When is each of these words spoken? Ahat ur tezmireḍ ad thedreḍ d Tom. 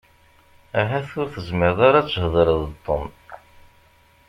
Ahat 0.79 1.09
ur 1.19 1.27
tezmireḍ 1.33 1.79
ad 1.99 2.07
thedreḍ 2.09 2.61
d 2.71 2.73
Tom. 2.85 3.05